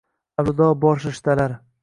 Аlvido, 0.43 0.71
bor 0.87 1.05
rishtalar 1.05 1.57